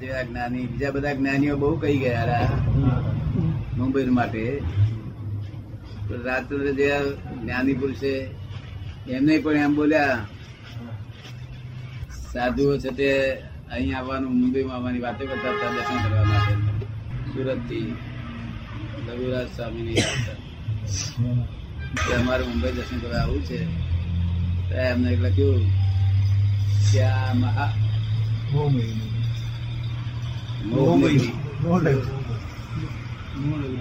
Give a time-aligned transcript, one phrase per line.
[0.00, 2.48] જેવા જ્ઞાની, બીજા બધા જ્ઞાનીઓ બહુ કહી ગયા
[3.76, 4.42] મુંબઈ માટે.
[6.26, 6.88] રાત્રે જે
[7.40, 8.12] જ્ઞાની પુરુષે
[9.08, 10.18] એમને પણ એમ બોલ્યા,
[12.32, 13.10] સાધુઓ છે તે
[13.72, 16.54] અહીં આવવાનું, મુંબઈમાં આવવાની વાતો કરતા હતા દર્શન કરવા માટે.
[17.32, 17.88] સુરતથી
[19.06, 20.02] રઘુરાજ સ્વામીની
[22.18, 23.58] અમારે મુંબઈ દર્શન કરવા આવવું છે.
[24.88, 25.62] એમને લખ્યું
[26.90, 27.70] કે આ મહા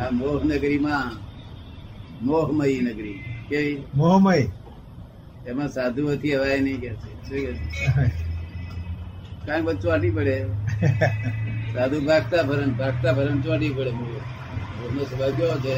[0.00, 1.10] આ મોહ નગરીમાં
[2.22, 3.18] મોહમયી નગરી.
[3.48, 4.48] કેવી મોહમય.
[5.46, 7.50] એમાં સાધુઓથી હવાય નહીં કે છે?
[9.46, 10.46] કારણ બધું ચોટી પડે.
[11.74, 13.90] સાધુ ભાગતા ભરણ ભાગતા ભરણ ચોટી પડે.
[13.90, 15.76] મોહનો સ્વભાવ કેવો છે?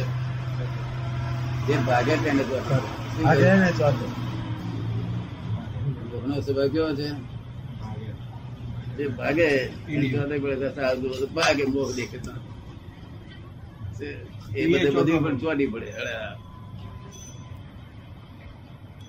[1.66, 4.06] જે ભાગે તેને ચોટે.
[6.12, 7.39] મોહનો સ્વભાવ કેવો છે?
[9.00, 9.48] જે ભાગે
[11.34, 12.18] ભાગે મોહ દેખે
[14.54, 15.90] એ બધે બધી પણ ચોટી પડે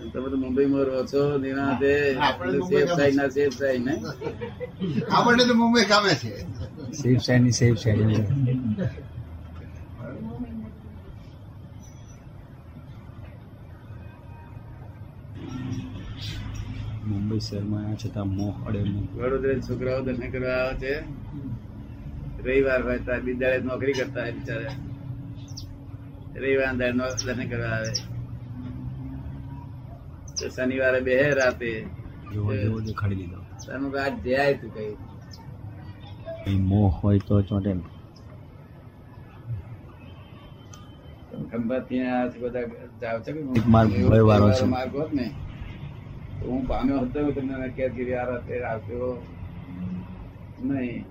[0.03, 1.91] તમે તો મુંબઈમાં રહો છો નિરાંતે
[2.63, 3.95] સેફ ગમે સાઈડ ના સેફ સાઈડ ને.
[5.15, 6.31] આપણને તો મુંબઈ કામે છે.
[6.93, 9.20] સેફ સાઈડની સેફ સાઈડ
[17.07, 20.99] મુંબઈ શહેરમાં આવ્યા છતાં મોહ અડે નહીં વડોદરા છોકરાઓ દર્શન કરવા આવે છે.
[22.43, 24.71] રવિવાર હોય બિદ્યાલય નોકરી કરતા હોય બિચારા.
[26.35, 27.93] રવિવાર દર્શન કરવા આવે.
[30.39, 31.85] તો શનિવારે બે રાતે.
[32.85, 33.35] દેખાડી દીધો.
[33.35, 34.95] કહો, આજ જાય તું કઈ.
[36.57, 37.75] મોહ હોય તો ચોટે
[41.51, 41.99] ખંભાતથી
[42.39, 42.61] બધા
[43.01, 44.65] જાવ છો માર્ગ ભય છે.
[44.65, 45.31] માર્ગ હોત ને.
[46.45, 48.97] હું પામ્યો હતો તમને કેદ કરી આ રાતે આવતો
[50.63, 51.05] નહીં.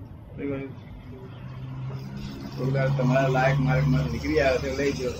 [2.97, 5.13] તમારા લાયક માર્ગમાં નીકળી આવે છે લઈ ગયો.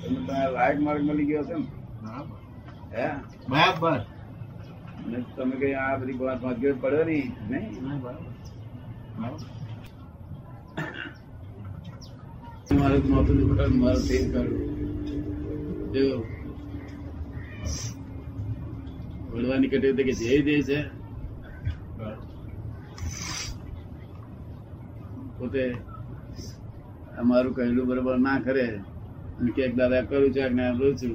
[0.00, 1.66] તમે તમારા લાયક માર્ગ મળી ગયો છે ને
[2.94, 3.08] હે?
[3.48, 4.00] બરાબર.
[5.36, 7.70] તમે કઈ આ બધી વાત વાંચ્યો પડ્યો નહીં નહીં?
[12.78, 13.02] મારું
[13.40, 14.64] દુખે મારું તેલ કાઢું
[19.36, 20.78] કટી કટે કે જય દે છે.
[25.38, 25.64] પોતે
[27.20, 28.66] અમારું કહેલું બરોબર ના કરે.
[29.38, 31.14] અને કે દાદા કરું છું આજ્ઞા લઉં છું.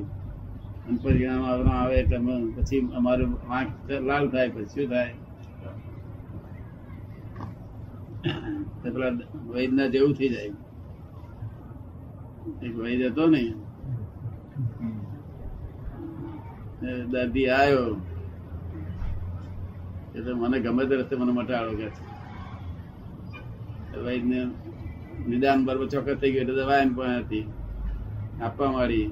[0.86, 2.18] અને પરિણામ આવરણ આવે એટલે
[2.56, 5.14] પછી અમારું આંખ લાલ થાય પછી શું થાય?
[8.82, 9.12] પેલા
[9.54, 10.54] વૈદના જેવું થઈ જાય.
[12.66, 13.44] એક વૈદ હતો ને
[17.12, 17.92] દર્દી આવ્યો.
[20.16, 22.02] એટલે મને ગમે તે રસ્તે મને મટાડો કે છે.
[25.30, 27.46] નિદાન બરોબર ચોક્કસ થઈ ગયું એટલે દવા એમ પણ હતી.
[28.46, 29.08] આપવા માંડી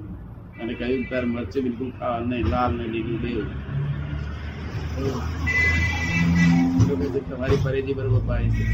[0.62, 3.50] અને કહ્યું તાર મરચું બિલકુલ ખાવા નહીં, લાલ ને લીલું દેવું
[7.30, 8.66] તમારી પરેજી બરોબર પાડી છે.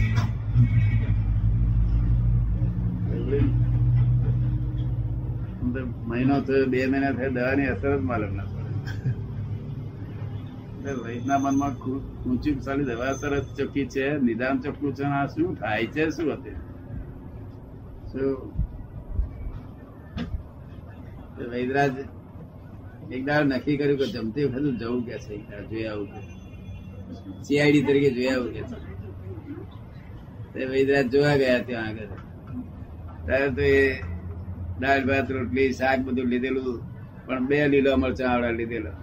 [6.09, 9.14] મહિનો થયો, બે મહિના થયો, દવાની અસર જ માલુમ ના પડે
[10.85, 11.75] વૈદના મનમાં
[12.25, 16.57] ઊંચી સારી દવા સરસ ચોખ્ખી છે, નિદાન ચોખ્ખું છે આ શું થાય છે, શું હતું?
[21.51, 21.93] વૈદરાજ
[23.11, 25.35] એક દાડ નક્કી કર્યું કે જમતી વખતે જવું કે છે
[25.69, 26.19] જોઈ આવું કે
[27.43, 30.65] સીઆઈડી તરીકે જોઈ આવું કે છે.
[30.65, 32.07] વૈદરાજ જોવા ગયા ત્યાં આગળ.
[33.25, 34.01] ત્યારે તો એ
[34.79, 36.81] દાળ, ભાત, રોટલી, શાક બધું લીધેલું,
[37.25, 38.97] પણ બે લીલો મરચા આવડા લીધેલા.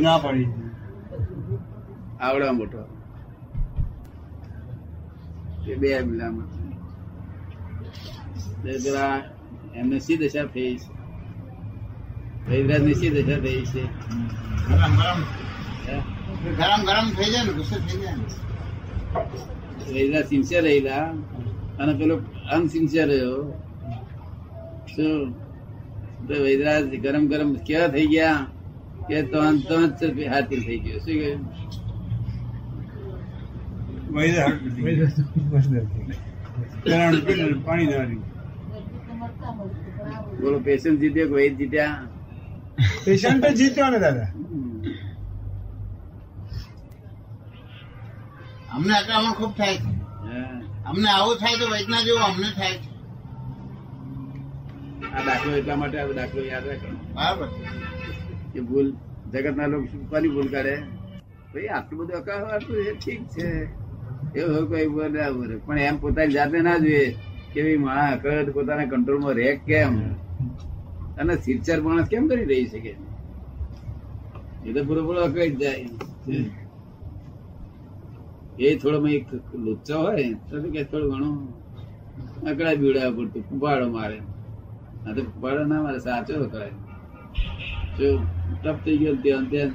[0.00, 0.48] ના પડી.
[2.20, 2.80] આવડા મોટો.
[5.68, 5.88] એ બે
[8.62, 9.22] પેલા
[9.74, 10.88] એમને સી દશા થઈ છે?
[12.48, 13.82] વૈદરાજની સી દશા થઈ છે?
[14.68, 15.20] ગરમ ગરમ.
[16.58, 18.16] ગરમ ગરમ થઈ જાય ને ગુસ્સે થઈ જાય
[19.94, 21.04] વૈદરાજ સિન્સિયર રહેલા
[21.80, 22.16] અને પેલો
[22.52, 23.36] અનસિન્સિયર રહ્યો.
[24.92, 25.34] શું
[26.28, 28.46] વૈદરાજ ગરમ ગરમ કેવા થઈ ગયા?
[29.08, 29.38] કે તો
[30.32, 30.98] હાથી થઈ ગયો.
[30.98, 31.40] શું કહ્યું?
[37.64, 38.20] પાણી
[40.40, 42.02] બોલો પેશન્ટ જીત્યો વૈદ જીત્યા?
[43.04, 44.28] પેશન્ટ જીત્યો ને દાદા.
[48.74, 49.90] અમને આક્રમણ ખૂબ થાય છે.
[50.86, 52.88] અમને આવું થાય તો વૈદના જેવું અમને થાય છે.
[55.14, 56.88] આ દાખલો એટલા માટે આ દાખલો યાદ રાખો.
[57.14, 57.48] બરાબર.
[58.52, 58.88] કે ભૂલ
[59.32, 60.76] જગતના લોકો શું કોની ભૂલ કાઢે
[61.54, 63.68] ભાઈ આટલું બધું અકાળ આટલું એ ઠીક છે.
[64.34, 65.20] એવું કોઈ બોલે
[65.66, 67.16] પણ એમ પોતાની જાતે ના જોઈએ
[67.54, 69.94] કેવી માણસ અકળ પોતાના કંટ્રોલમાં રહે કેમ?
[71.18, 72.92] અને સિરચાર માણસ કેમ કરી રહી શકે?
[74.66, 75.88] એ તો પૂરો પૂરો અકળી જ જાય.
[78.58, 78.98] એ થોડો
[79.58, 81.36] લુચ્ચો હોય તો કે થોડું ઘણું
[82.48, 84.18] અકડા બીવડાવવા પડતું કુપાડો મારે.
[85.06, 86.74] આ તો કુપાડો ના મારે, સાચો અકળાય
[87.98, 88.08] જો
[88.62, 89.70] ટપ થઈ ગયો ત્યાં ત્યાં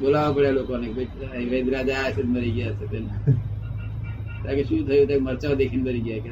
[0.00, 1.02] બોલાવવા પડ્યા લોકોને કે
[1.70, 3.10] રાજા છે ને મરી ગયા છે તેને
[4.56, 5.06] કે શું થયું?
[5.08, 6.30] તે મરચાઓ દેખીને મરી ગયા કે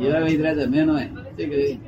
[0.00, 1.78] એવા વૈદરાજ અમે નો શું કહ્યું